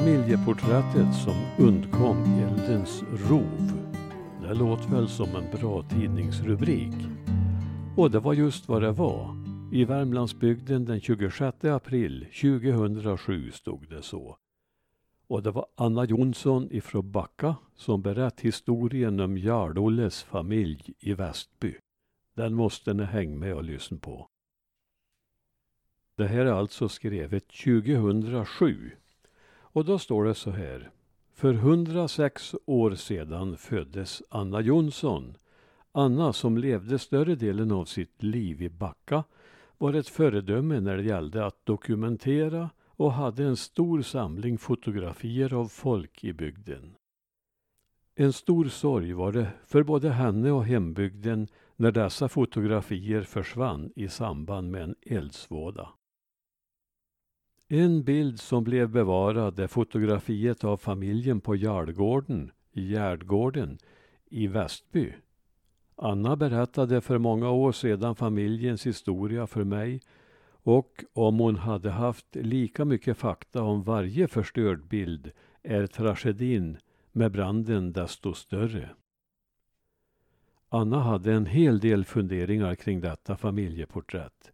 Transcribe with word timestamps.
Familjeporträttet 0.00 1.14
som 1.24 1.34
undkom 1.58 2.22
eldens 2.22 3.02
rov. 3.02 3.72
Det 4.42 4.54
låter 4.54 4.90
väl 4.90 5.08
som 5.08 5.36
en 5.36 5.60
bra 5.60 5.82
tidningsrubrik. 5.82 6.94
Och 7.96 8.10
det 8.10 8.20
var 8.20 8.34
just 8.34 8.68
vad 8.68 8.82
det 8.82 8.92
var. 8.92 9.36
I 9.72 9.84
Värmlandsbygden 9.84 10.84
den 10.84 11.00
26 11.00 11.64
april 11.64 12.26
2007 12.40 13.50
stod 13.50 13.88
det 13.88 14.02
så. 14.02 14.36
Och 15.26 15.42
det 15.42 15.50
var 15.50 15.66
Anna 15.74 16.04
Jonsson 16.04 16.68
ifrån 16.70 17.10
Backa 17.10 17.56
som 17.76 18.02
berätt 18.02 18.40
historien 18.40 19.20
om 19.20 19.38
Jarl-Olles 19.38 20.22
familj 20.22 20.94
i 20.98 21.14
Västby. 21.14 21.74
Den 22.36 22.54
måste 22.54 22.94
ni 22.94 23.04
hänga 23.04 23.36
med 23.36 23.54
och 23.54 23.64
lyssna 23.64 23.98
på. 23.98 24.28
Det 26.16 26.26
här 26.26 26.46
är 26.46 26.52
alltså 26.52 26.88
skrivet 26.88 27.48
2007. 27.48 28.90
Och 29.72 29.84
då 29.84 29.98
står 29.98 30.24
det 30.24 30.34
så 30.34 30.50
här. 30.50 30.90
För 31.34 31.54
106 31.54 32.54
år 32.66 32.94
sedan 32.94 33.56
föddes 33.56 34.22
Anna 34.28 34.60
Jonsson. 34.60 35.34
Anna 35.92 36.32
som 36.32 36.58
levde 36.58 36.98
större 36.98 37.34
delen 37.34 37.72
av 37.72 37.84
sitt 37.84 38.22
liv 38.22 38.62
i 38.62 38.68
Backa 38.68 39.24
var 39.78 39.94
ett 39.94 40.08
föredöme 40.08 40.80
när 40.80 40.96
det 40.96 41.02
gällde 41.02 41.46
att 41.46 41.66
dokumentera 41.66 42.70
och 42.86 43.12
hade 43.12 43.44
en 43.44 43.56
stor 43.56 44.02
samling 44.02 44.58
fotografier 44.58 45.54
av 45.54 45.68
folk 45.68 46.24
i 46.24 46.32
bygden. 46.32 46.94
En 48.14 48.32
stor 48.32 48.64
sorg 48.64 49.12
var 49.12 49.32
det 49.32 49.48
för 49.66 49.82
både 49.82 50.10
henne 50.10 50.50
och 50.50 50.64
hembygden 50.64 51.48
när 51.76 51.92
dessa 51.92 52.28
fotografier 52.28 53.22
försvann 53.22 53.92
i 53.96 54.08
samband 54.08 54.70
med 54.70 54.82
en 54.82 54.94
eldsvåda. 55.02 55.88
En 57.72 58.02
bild 58.02 58.40
som 58.40 58.64
blev 58.64 58.88
bevarad 58.88 59.58
är 59.58 59.66
fotografiet 59.66 60.64
av 60.64 60.76
familjen 60.76 61.40
på 61.40 61.56
Jarlgården 61.56 62.50
i 62.72 62.92
Gärdgården 62.92 63.78
i 64.30 64.46
Västby. 64.46 65.12
Anna 65.96 66.36
berättade 66.36 67.00
för 67.00 67.18
många 67.18 67.50
år 67.50 67.72
sedan 67.72 68.16
familjens 68.16 68.86
historia 68.86 69.46
för 69.46 69.64
mig 69.64 70.00
och 70.62 71.04
om 71.12 71.38
hon 71.38 71.56
hade 71.56 71.90
haft 71.90 72.36
lika 72.36 72.84
mycket 72.84 73.16
fakta 73.16 73.62
om 73.62 73.82
varje 73.82 74.28
förstörd 74.28 74.88
bild 74.88 75.32
är 75.62 75.86
tragedin 75.86 76.78
med 77.12 77.32
branden 77.32 77.92
desto 77.92 78.34
större. 78.34 78.90
Anna 80.68 81.00
hade 81.00 81.32
en 81.32 81.46
hel 81.46 81.80
del 81.80 82.04
funderingar 82.04 82.74
kring 82.74 83.00
detta 83.00 83.36
familjeporträtt. 83.36 84.52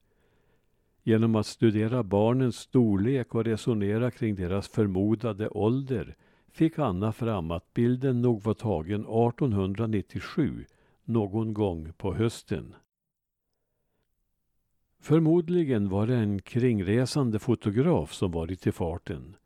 Genom 1.08 1.34
att 1.34 1.46
studera 1.46 2.02
barnens 2.02 2.56
storlek 2.56 3.34
och 3.34 3.44
resonera 3.44 4.10
kring 4.10 4.34
deras 4.34 4.68
förmodade 4.68 5.48
ålder 5.48 6.16
fick 6.50 6.78
Anna 6.78 7.12
fram 7.12 7.50
att 7.50 7.74
bilden 7.74 8.22
nog 8.22 8.42
var 8.42 8.54
tagen 8.54 9.00
1897, 9.00 10.64
någon 11.04 11.54
gång 11.54 11.92
på 11.92 12.14
hösten. 12.14 12.74
Förmodligen 15.00 15.88
var 15.88 16.06
det 16.06 16.16
en 16.16 16.42
kringresande 16.42 17.38
fotograf 17.38 18.12
som 18.12 18.30
varit 18.30 18.66
i 18.66 18.72
farten. 18.72 19.36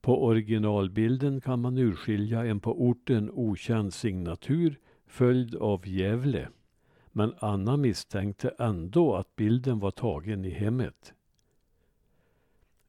På 0.00 0.24
originalbilden 0.24 1.40
kan 1.40 1.60
man 1.60 1.78
urskilja 1.78 2.44
en 2.44 2.60
på 2.60 2.82
orten 2.82 3.30
okänd 3.30 3.94
signatur 3.94 4.78
följd 5.06 5.54
av 5.54 5.88
Gävle. 5.88 6.48
Men 7.16 7.34
Anna 7.38 7.76
misstänkte 7.76 8.54
ändå 8.58 9.14
att 9.14 9.36
bilden 9.36 9.78
var 9.78 9.90
tagen 9.90 10.44
i 10.44 10.50
hemmet. 10.50 11.14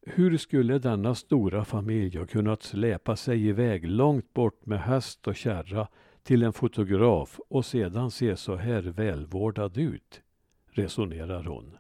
Hur 0.01 0.37
skulle 0.37 0.79
denna 0.79 1.15
stora 1.15 1.65
familj 1.65 2.17
ha 2.17 2.25
kunnat 2.25 2.63
släpa 2.63 3.15
sig 3.15 3.47
iväg 3.47 3.87
långt 3.87 4.33
bort 4.33 4.65
med 4.65 4.81
häst 4.81 5.27
och 5.27 5.35
kärra 5.35 5.87
till 6.23 6.43
en 6.43 6.53
fotograf 6.53 7.39
och 7.47 7.66
sedan 7.66 8.11
se 8.11 8.38
så 8.38 8.55
här 8.55 8.81
välvårdad 8.81 9.77
ut? 9.77 10.22
resonerar 10.67 11.44
hon. 11.44 11.77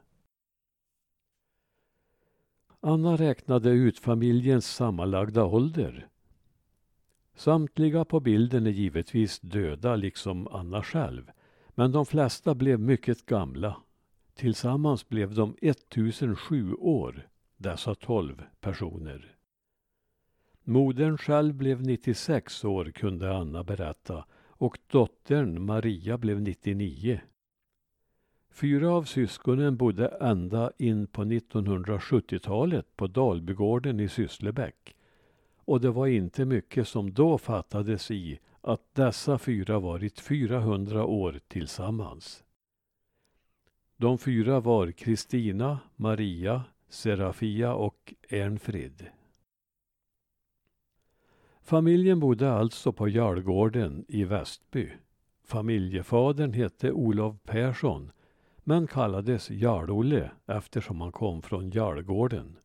Anna 2.79 3.17
räknade 3.17 3.69
ut 3.69 3.99
familjens 3.99 4.75
sammanlagda 4.75 5.45
ålder. 5.45 6.07
Samtliga 7.35 8.05
på 8.05 8.19
bilden 8.19 8.65
är 8.65 8.71
givetvis 8.71 9.39
döda, 9.39 9.95
liksom 9.95 10.47
Anna 10.47 10.83
själv. 10.83 11.31
Men 11.75 11.91
de 11.91 12.05
flesta 12.05 12.55
blev 12.55 12.79
mycket 12.79 13.25
gamla. 13.25 13.75
Tillsammans 14.33 15.09
blev 15.09 15.33
de 15.33 15.55
1007 15.61 16.73
år, 16.73 17.27
dessa 17.57 17.95
tolv 17.95 18.43
personer. 18.59 19.35
Modern 20.63 21.17
själv 21.17 21.53
blev 21.53 21.81
96 21.81 22.65
år, 22.65 22.85
kunde 22.85 23.37
Anna 23.37 23.63
berätta, 23.63 24.25
och 24.47 24.77
dottern 24.87 25.65
Maria 25.65 26.17
blev 26.17 26.41
99. 26.41 27.19
Fyra 28.51 28.89
av 28.91 29.03
syskonen 29.03 29.77
bodde 29.77 30.07
ända 30.07 30.71
in 30.77 31.07
på 31.07 31.23
1970-talet 31.23 32.97
på 32.97 33.07
Dalbygården 33.07 33.99
i 33.99 34.09
Sysslebäck. 34.09 34.95
Och 35.57 35.81
det 35.81 35.91
var 35.91 36.07
inte 36.07 36.45
mycket 36.45 36.87
som 36.87 37.13
då 37.13 37.37
fattades 37.37 38.11
i 38.11 38.39
att 38.65 38.95
dessa 38.95 39.37
fyra 39.37 39.79
varit 39.79 40.19
400 40.19 41.05
år 41.05 41.39
tillsammans. 41.47 42.43
De 43.97 44.17
fyra 44.17 44.59
var 44.59 44.91
Kristina, 44.91 45.79
Maria, 45.95 46.63
Serafia 46.89 47.73
och 47.73 48.13
Ernfrid. 48.29 49.07
Familjen 51.61 52.19
bodde 52.19 52.51
alltså 52.51 52.91
på 52.91 53.09
Jarlgården 53.09 54.05
i 54.07 54.23
Västby. 54.23 54.91
Familjefadern 55.43 56.53
hette 56.53 56.91
Olof 56.91 57.35
Persson 57.43 58.11
men 58.57 58.87
kallades 58.87 59.49
Jarl-Olle 59.49 60.31
eftersom 60.45 61.01
han 61.01 61.11
kom 61.11 61.41
från 61.41 61.69
Jarlgården. 61.69 62.57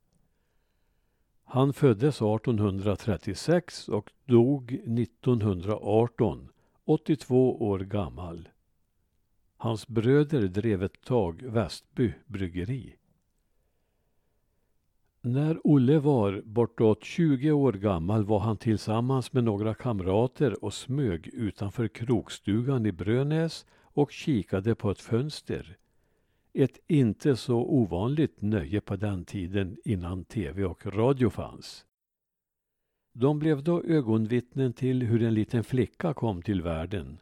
Han 1.53 1.73
föddes 1.73 2.17
1836 2.17 3.89
och 3.89 4.11
dog 4.25 4.73
1918, 4.73 6.49
82 6.85 7.63
år 7.63 7.79
gammal. 7.79 8.49
Hans 9.57 9.89
bröder 9.89 10.49
drev 10.49 10.83
ett 10.83 11.01
tag 11.05 11.43
Västby 11.43 12.13
bryggeri. 12.27 12.97
När 15.21 15.61
Olle 15.65 15.99
var 15.99 16.43
bortåt 16.45 17.05
20 17.05 17.53
år 17.53 17.73
gammal 17.73 18.25
var 18.25 18.39
han 18.39 18.57
tillsammans 18.57 19.33
med 19.33 19.45
några 19.45 19.75
kamrater 19.75 20.65
och 20.65 20.75
smög 20.75 21.27
utanför 21.27 21.89
krokstugan 21.89 22.87
i 22.87 22.93
Brönäs 22.93 23.67
och 23.81 24.13
kikade 24.13 24.75
på 24.75 24.91
ett 24.91 25.01
fönster. 25.01 25.77
Ett 26.53 26.79
inte 26.87 27.37
så 27.37 27.57
ovanligt 27.57 28.43
nöje 28.43 28.81
på 28.81 28.97
den 28.97 29.25
tiden 29.25 29.77
innan 29.85 30.25
tv 30.25 30.65
och 30.65 30.87
radio 30.87 31.31
fanns. 31.31 31.87
De 33.13 33.39
blev 33.39 33.63
då 33.63 33.83
ögonvittnen 33.83 34.73
till 34.73 35.03
hur 35.03 35.23
en 35.23 35.35
liten 35.35 35.65
flicka 35.65 36.15
kom 36.15 36.43
till 36.43 36.63
världen. 36.63 37.19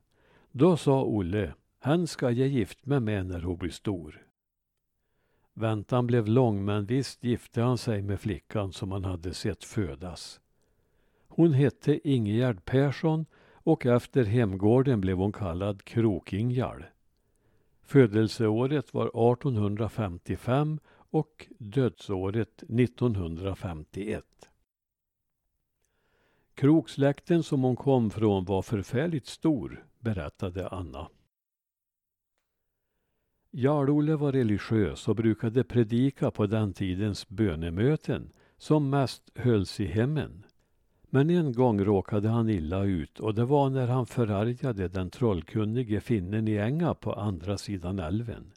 Då 0.53 0.77
sa 0.77 1.05
Olle, 1.05 1.55
han 1.79 2.07
ska 2.07 2.31
jag 2.31 2.49
gift 2.49 2.87
mig 2.87 3.01
med 3.01 3.27
när 3.27 3.41
hon 3.41 3.59
blir 3.59 3.71
stor. 3.71 4.27
Väntan 5.55 6.07
blev 6.07 6.27
lång 6.27 6.65
men 6.65 6.87
visst 6.87 7.25
gifte 7.25 7.63
han 7.63 7.79
sig 7.79 8.03
med 8.03 8.21
flickan 8.21 8.73
som 8.73 8.93
han 8.93 9.05
hade 9.05 9.35
sett 9.35 9.65
födas. 9.65 10.41
Hon 11.29 11.53
hette 11.53 12.09
Ingegerd 12.09 12.65
Persson 12.65 13.27
och 13.53 13.87
efter 13.87 14.25
hemgården 14.25 15.01
blev 15.01 15.17
hon 15.17 15.33
kallad 15.33 15.85
Krokingjal. 15.85 16.85
Födelseåret 17.89 18.95
var 18.95 19.33
1855 19.33 20.81
och 20.89 21.47
dödsåret 21.59 22.63
1951. 22.63 24.25
Kroksläkten 26.55 27.43
som 27.43 27.63
hon 27.63 27.77
kom 27.77 28.11
från 28.11 28.45
var 28.45 28.63
förfärligt 28.63 29.27
stor, 29.27 29.87
berättade 29.99 30.69
Anna. 30.69 31.09
Jarl-Olle 33.51 34.17
var 34.17 34.33
religiös 34.33 35.09
och 35.09 35.17
brukade 35.17 35.65
predika 35.65 36.31
på 36.31 36.47
den 36.47 36.73
tidens 36.73 37.29
bönemöten 37.29 38.33
som 38.57 38.91
mest 38.91 39.31
hölls 39.35 39.81
i 39.81 39.87
hemmen. 39.87 40.45
Men 41.11 41.31
en 41.31 41.53
gång 41.53 41.81
råkade 41.81 42.29
han 42.29 42.51
illa 42.51 42.85
ut 42.85 43.21
och 43.21 43.35
det 43.35 43.45
var 43.45 43.71
när 43.71 43.87
han 43.87 44.07
förargade 44.07 44.89
den 44.89 45.11
trollkunnige 45.11 46.01
finnen 46.01 46.49
i 46.49 46.57
Änga 46.57 46.95
på 46.95 47.13
andra 47.13 47.59
sidan 47.59 47.99
älven. 47.99 48.53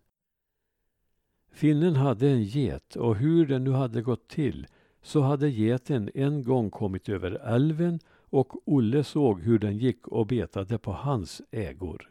Finnen 1.51 1.95
hade 1.95 2.29
en 2.29 2.43
get 2.43 2.95
och 2.95 3.15
hur 3.15 3.45
det 3.45 3.59
nu 3.59 3.71
hade 3.71 4.01
gått 4.01 4.27
till 4.27 4.67
så 5.01 5.21
hade 5.21 5.49
geten 5.49 6.09
en 6.13 6.43
gång 6.43 6.69
kommit 6.69 7.09
över 7.09 7.31
älven 7.31 7.99
och 8.29 8.67
Olle 8.67 9.03
såg 9.03 9.41
hur 9.41 9.59
den 9.59 9.77
gick 9.77 10.07
och 10.07 10.27
betade 10.27 10.77
på 10.77 10.91
hans 10.91 11.41
ägor. 11.51 12.09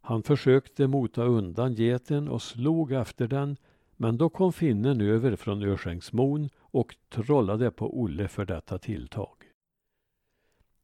Han 0.00 0.22
försökte 0.22 0.86
mota 0.86 1.24
undan 1.24 1.74
geten 1.74 2.28
och 2.28 2.42
slog 2.42 2.92
efter 2.92 3.28
den 3.28 3.56
men 3.96 4.16
då 4.16 4.28
kom 4.28 4.52
finnen 4.52 5.00
över 5.00 5.36
från 5.36 5.62
Örsängsmon 5.62 6.48
och 6.74 6.96
trollade 7.08 7.70
på 7.70 8.00
Olle 8.00 8.28
för 8.28 8.44
detta 8.44 8.78
tilltag. 8.78 9.36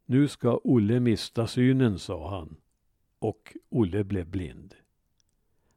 Nu 0.06 0.28
ska 0.28 0.60
Olle 0.64 1.00
mista 1.00 1.46
synen, 1.46 1.98
sa 1.98 2.30
han, 2.30 2.56
och 3.18 3.56
Olle 3.68 4.04
blev 4.04 4.26
blind. 4.26 4.74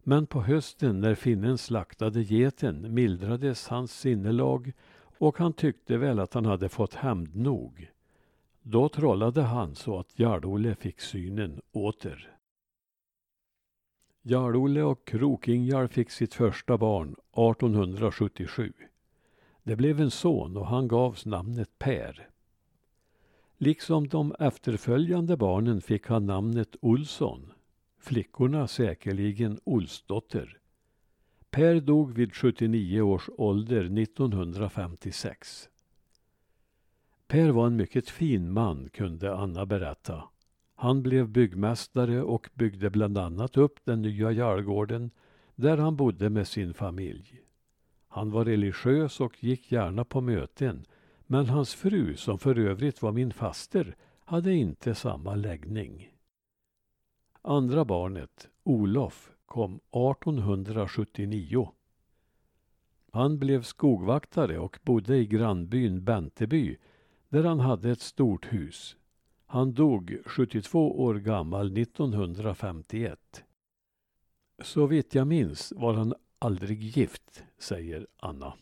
Men 0.04 0.28
på 0.28 0.42
hösten 0.42 1.00
när 1.00 1.16
finnen 1.16 1.58
slaktade 1.58 2.24
geten 2.24 2.94
mildrades 2.94 3.68
hans 3.68 4.00
sinnelag 4.00 4.72
och 5.18 5.38
han 5.38 5.54
tyckte 5.54 5.98
väl 5.98 6.20
att 6.20 6.34
han 6.34 6.46
hade 6.46 6.70
fått 6.70 6.94
hämnd 6.94 7.36
nog. 7.36 7.92
Då 8.62 8.90
trollade 8.90 9.42
han 9.42 9.76
så 9.76 10.00
att 10.00 10.20
Jarl-Olle 10.20 10.76
fick 10.76 11.02
synen 11.02 11.62
åter. 11.72 12.38
Jarl-Olle 14.22 14.84
och 14.84 15.08
Krokingjar 15.08 15.88
fick 15.88 16.10
sitt 16.12 16.34
första 16.34 16.78
barn 16.78 17.10
1877. 17.10 18.74
Det 19.64 19.76
blev 19.76 20.02
en 20.02 20.12
son 20.12 20.58
och 20.58 20.68
han 20.68 20.88
gavs 20.88 21.26
namnet 21.26 21.80
Per. 21.80 22.30
Liksom 23.58 24.08
de 24.08 24.36
efterföljande 24.40 25.38
barnen 25.38 25.82
fick 25.82 26.08
han 26.08 26.26
namnet 26.26 26.76
Olsson. 26.82 27.52
Flickorna 28.00 28.68
säkerligen 28.68 29.60
Olsdotter. 29.64 30.58
Per 31.50 31.80
dog 31.80 32.14
vid 32.14 32.34
79 32.34 33.02
års 33.02 33.30
ålder 33.38 34.02
1956. 34.02 35.70
Per 37.28 37.50
var 37.50 37.68
en 37.68 37.76
mycket 37.76 38.10
fin 38.10 38.52
man, 38.52 38.90
kunde 38.90 39.36
Anna 39.36 39.66
berätta. 39.66 40.24
Han 40.76 41.04
blev 41.04 41.30
byggmästare 41.30 42.24
och 42.24 42.50
byggde 42.54 42.90
bland 42.90 43.18
annat 43.18 43.58
upp 43.58 43.80
den 43.84 44.02
nya 44.02 44.32
Jarlgården 44.32 45.12
där 45.56 45.78
han 45.78 45.96
bodde 45.96 46.30
med 46.30 46.48
sin 46.48 46.74
familj. 46.74 47.43
Han 48.14 48.32
var 48.32 48.46
religiös 48.46 49.20
och 49.20 49.44
gick 49.44 49.72
gärna 49.72 50.06
på 50.06 50.22
möten 50.22 50.86
men 51.28 51.46
hans 51.46 51.74
fru, 51.74 52.16
som 52.16 52.40
för 52.40 52.60
övrigt 52.60 53.02
var 53.02 53.12
min 53.12 53.34
faster, 53.34 53.96
hade 54.26 54.54
inte 54.54 54.96
samma 54.96 55.36
läggning. 55.36 56.10
Andra 57.42 57.86
barnet, 57.86 58.50
Olof, 58.64 59.32
kom 59.46 59.76
1879. 59.76 61.72
Han 63.12 63.40
blev 63.40 63.62
skogvaktare 63.62 64.60
och 64.60 64.80
bodde 64.84 65.18
i 65.18 65.26
grannbyn 65.26 66.04
Benteby 66.04 66.78
där 67.30 67.44
han 67.44 67.60
hade 67.60 67.92
ett 67.92 68.02
stort 68.02 68.54
hus. 68.54 68.96
Han 69.46 69.74
dog 69.74 70.18
72 70.26 71.04
år 71.04 71.16
gammal 71.16 71.78
1951. 71.78 73.44
Så 74.64 74.86
vitt 74.86 75.16
jag 75.16 75.28
minns 75.28 75.74
var 75.76 75.94
han 75.94 76.14
aldrig 76.44 76.84
gift, 76.84 77.44
säger 77.58 78.08
Anna. 78.20 78.54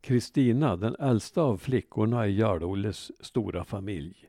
Kristina, 0.00 0.76
den 0.76 0.96
äldsta 0.98 1.42
av 1.42 1.56
flickorna 1.56 2.26
i 2.26 2.36
Jarl-Olles 2.38 3.24
stora 3.24 3.64
familj, 3.64 4.28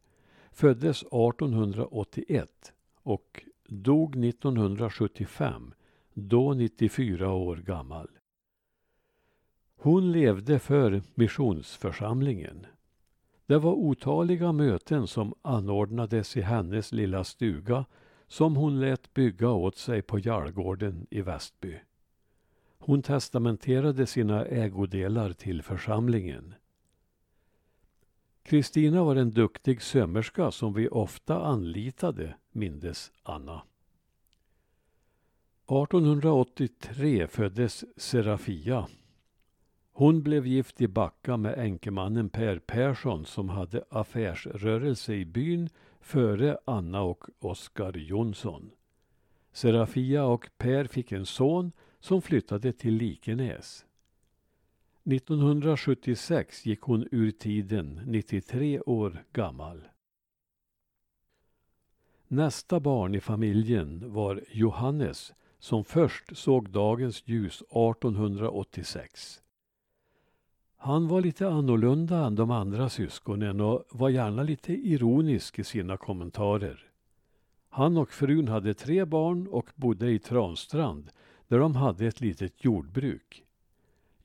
föddes 0.51 1.01
1881 1.01 2.73
och 3.03 3.43
dog 3.67 4.25
1975, 4.25 5.73
då 6.13 6.53
94 6.53 7.31
år 7.31 7.55
gammal. 7.55 8.09
Hon 9.75 10.11
levde 10.11 10.59
för 10.59 11.01
missionsförsamlingen. 11.15 12.65
Det 13.45 13.57
var 13.57 13.73
otaliga 13.73 14.51
möten 14.51 15.07
som 15.07 15.33
anordnades 15.41 16.37
i 16.37 16.41
hennes 16.41 16.91
lilla 16.91 17.23
stuga 17.23 17.85
som 18.35 18.55
hon 18.55 18.79
lät 18.79 19.13
bygga 19.13 19.49
åt 19.49 19.77
sig 19.77 20.01
på 20.01 20.19
Jarlgården 20.19 21.07
i 21.09 21.21
Västby. 21.21 21.79
Hon 22.77 23.01
testamenterade 23.01 24.05
sina 24.05 24.45
ägodelar 24.45 25.33
till 25.33 25.61
församlingen. 25.61 26.53
Kristina 28.43 29.03
var 29.03 29.15
en 29.15 29.31
duktig 29.31 29.81
sömmerska 29.81 30.51
som 30.51 30.73
vi 30.73 30.87
ofta 30.89 31.45
anlitade, 31.45 32.35
mindes 32.51 33.11
Anna. 33.23 33.61
1883 35.63 37.27
föddes 37.27 37.85
Serafia. 37.97 38.87
Hon 39.91 40.23
blev 40.23 40.47
gift 40.47 40.81
i 40.81 40.87
Backa 40.87 41.37
med 41.37 41.59
enkemannen 41.59 42.29
Per 42.29 42.59
Persson 42.59 43.25
som 43.25 43.49
hade 43.49 43.83
affärsrörelse 43.89 45.13
i 45.13 45.25
byn 45.25 45.69
före 46.05 46.57
Anna 46.65 47.01
och 47.01 47.23
Oskar 47.39 47.97
Jonsson. 47.97 48.71
Serafia 49.51 50.25
och 50.25 50.49
Per 50.57 50.85
fick 50.85 51.11
en 51.11 51.25
son 51.25 51.71
som 51.99 52.21
flyttade 52.21 52.73
till 52.73 52.93
Likenäs. 52.93 53.85
1976 55.03 56.65
gick 56.65 56.81
hon 56.81 57.07
ur 57.11 57.31
tiden, 57.31 58.01
93 58.05 58.79
år 58.79 59.25
gammal. 59.33 59.87
Nästa 62.27 62.79
barn 62.79 63.15
i 63.15 63.21
familjen 63.21 64.13
var 64.13 64.43
Johannes 64.51 65.33
som 65.59 65.83
först 65.83 66.37
såg 66.37 66.69
dagens 66.69 67.23
ljus 67.25 67.61
1886. 67.61 69.41
Han 70.85 71.07
var 71.07 71.21
lite 71.21 71.47
annorlunda 71.47 72.25
än 72.25 72.35
de 72.35 72.51
andra 72.51 72.89
syskonen 72.89 73.61
och 73.61 73.83
var 73.91 74.09
gärna 74.09 74.43
lite 74.43 74.73
ironisk 74.73 75.59
i 75.59 75.63
sina 75.63 75.97
kommentarer. 75.97 76.89
Han 77.69 77.97
och 77.97 78.11
frun 78.11 78.47
hade 78.47 78.73
tre 78.73 79.05
barn 79.05 79.47
och 79.47 79.69
bodde 79.75 80.11
i 80.11 80.19
Transtrand 80.19 81.09
där 81.47 81.59
de 81.59 81.75
hade 81.75 82.05
ett 82.07 82.21
litet 82.21 82.63
jordbruk. 82.65 83.43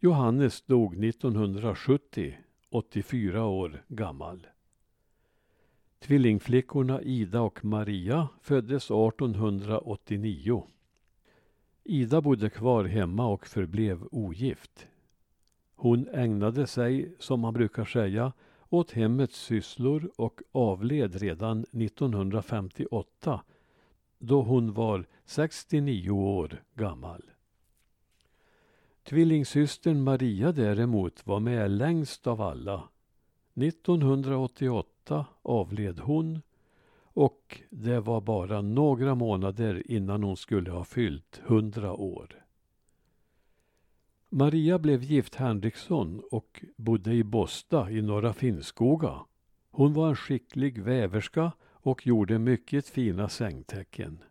Johannes 0.00 0.62
dog 0.62 1.04
1970, 1.04 2.34
84 2.70 3.44
år 3.44 3.84
gammal. 3.88 4.46
Tvillingflickorna 5.98 7.02
Ida 7.02 7.40
och 7.40 7.64
Maria 7.64 8.28
föddes 8.40 8.84
1889. 8.84 10.66
Ida 11.84 12.20
bodde 12.20 12.50
kvar 12.50 12.84
hemma 12.84 13.26
och 13.26 13.46
förblev 13.46 14.08
ogift. 14.10 14.89
Hon 15.82 16.09
ägnade 16.09 16.67
sig, 16.67 17.15
som 17.19 17.41
man 17.41 17.55
brukar 17.55 17.85
säga, 17.85 18.32
åt 18.69 18.91
hemmets 18.91 19.41
sysslor 19.41 20.11
och 20.17 20.41
avled 20.53 21.15
redan 21.15 21.61
1958 21.61 23.43
då 24.19 24.43
hon 24.43 24.73
var 24.73 25.06
69 25.25 26.11
år 26.11 26.62
gammal. 26.75 27.23
Tvillingsystern 29.03 30.03
Maria 30.03 30.53
däremot 30.53 31.27
var 31.27 31.41
med 31.41 31.70
längst 31.70 32.27
av 32.27 32.41
alla. 32.41 32.89
1988 33.55 35.27
avled 35.43 35.99
hon 35.99 36.43
och 37.03 37.60
det 37.70 38.01
var 38.01 38.20
bara 38.20 38.60
några 38.60 39.15
månader 39.15 39.91
innan 39.91 40.22
hon 40.22 40.37
skulle 40.37 40.70
ha 40.70 40.84
fyllt 40.84 41.41
100 41.46 41.93
år. 41.93 42.44
Maria 44.32 44.79
blev 44.79 45.03
gift 45.03 45.34
Henriksson 45.34 46.22
och 46.31 46.65
bodde 46.77 47.13
i 47.13 47.25
Bosta 47.25 47.91
i 47.91 48.03
Norra 48.03 48.32
Finnskoga. 48.32 49.20
Hon 49.70 49.93
var 49.93 50.08
en 50.08 50.17
skicklig 50.17 50.82
väverska 50.82 51.53
och 51.63 52.06
gjorde 52.06 52.39
mycket 52.39 52.89
fina 52.89 53.29
sängtäcken. 53.29 54.22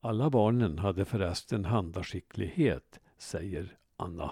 Alla 0.00 0.30
barnen 0.30 0.78
hade 0.78 1.04
förresten 1.04 1.64
handaskicklighet, 1.64 3.00
säger 3.18 3.78
Anna. 3.96 4.30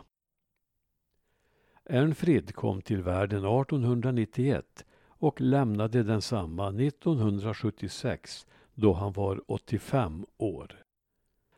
Ernfrid 1.84 2.54
kom 2.54 2.82
till 2.82 3.02
världen 3.02 3.44
1891 3.44 4.84
och 5.08 5.40
lämnade 5.40 6.02
densamma 6.02 6.68
1976 6.68 8.46
då 8.74 8.92
han 8.92 9.12
var 9.12 9.42
85 9.46 10.26
år. 10.36 10.83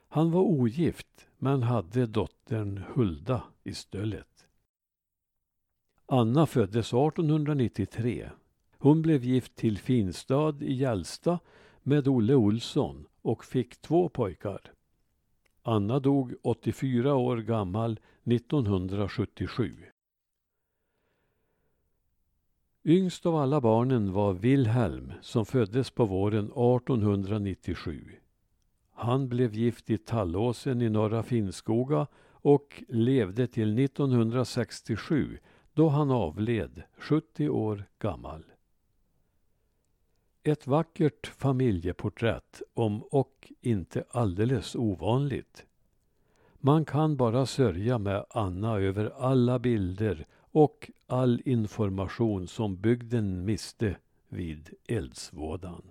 Han 0.09 0.31
var 0.31 0.41
ogift 0.41 1.29
men 1.39 1.63
hade 1.63 2.07
dottern 2.07 2.85
Hulda 2.95 3.43
i 3.65 3.75
stöllet. 3.75 4.47
Anna 6.07 6.47
föddes 6.47 6.87
1893. 6.87 8.31
Hon 8.79 9.03
blev 9.03 9.25
gift 9.25 9.57
till 9.57 9.79
Finstad 9.79 10.57
i 10.61 10.73
Hjälsta 10.75 11.39
med 11.83 12.09
Olle 12.09 12.35
Olsson 12.35 13.07
och 13.23 13.45
fick 13.45 13.77
två 13.77 14.09
pojkar. 14.09 14.61
Anna 15.63 16.01
dog 16.01 16.35
84 16.43 17.15
år 17.15 17.37
gammal 17.37 18.01
1977. 18.25 19.85
Yngst 22.85 23.27
av 23.27 23.37
alla 23.37 23.61
barnen 23.61 24.13
var 24.13 24.33
Wilhelm 24.33 25.13
som 25.23 25.47
föddes 25.47 25.91
på 25.91 26.05
våren 26.05 26.45
1897. 26.45 28.26
Han 28.99 29.29
blev 29.29 29.55
gift 29.55 29.91
i 29.91 29.99
Tallåsen 29.99 30.83
i 30.83 30.89
Norra 30.89 31.23
Finnskoga 31.23 32.07
och 32.31 32.83
levde 32.89 33.47
till 33.47 33.79
1967 33.79 35.39
då 35.75 35.89
han 35.89 36.11
avled, 36.11 36.83
70 36.99 37.49
år 37.49 37.85
gammal. 37.99 38.45
Ett 40.43 40.67
vackert 40.67 41.27
familjeporträtt 41.27 42.63
om 42.75 43.03
och 43.03 43.53
inte 43.61 44.05
alldeles 44.11 44.75
ovanligt. 44.77 45.67
Man 46.55 46.85
kan 46.85 47.17
bara 47.17 47.47
sörja 47.47 47.99
med 47.99 48.25
Anna 48.31 48.79
över 48.79 49.13
alla 49.19 49.59
bilder 49.59 50.27
och 50.37 50.91
all 51.07 51.43
information 51.45 52.49
som 52.49 52.77
bygden 52.77 53.45
miste 53.45 53.97
vid 54.29 54.71
eldsvådan. 54.89 55.83